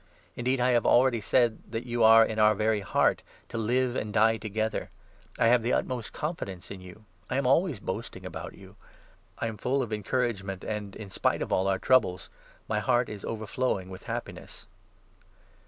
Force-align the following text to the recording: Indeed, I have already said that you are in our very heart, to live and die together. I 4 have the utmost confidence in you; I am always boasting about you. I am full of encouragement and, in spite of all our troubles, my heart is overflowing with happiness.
Indeed, 0.35 0.59
I 0.59 0.71
have 0.71 0.83
already 0.87 1.21
said 1.21 1.61
that 1.71 1.85
you 1.85 2.03
are 2.03 2.25
in 2.25 2.39
our 2.39 2.55
very 2.55 2.79
heart, 2.79 3.21
to 3.49 3.59
live 3.59 3.95
and 3.95 4.11
die 4.11 4.37
together. 4.37 4.89
I 5.37 5.41
4 5.43 5.47
have 5.49 5.61
the 5.61 5.73
utmost 5.73 6.11
confidence 6.11 6.71
in 6.71 6.81
you; 6.81 7.05
I 7.29 7.35
am 7.37 7.45
always 7.45 7.79
boasting 7.79 8.25
about 8.25 8.55
you. 8.55 8.77
I 9.37 9.45
am 9.45 9.57
full 9.57 9.83
of 9.83 9.93
encouragement 9.93 10.63
and, 10.63 10.95
in 10.95 11.11
spite 11.11 11.43
of 11.43 11.51
all 11.51 11.67
our 11.67 11.77
troubles, 11.77 12.31
my 12.67 12.79
heart 12.79 13.09
is 13.09 13.23
overflowing 13.23 13.91
with 13.91 14.05
happiness. 14.05 14.65